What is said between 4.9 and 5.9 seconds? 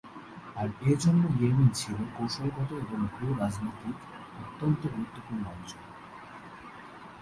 গুরুত্বপূর্ণ অঞ্চল।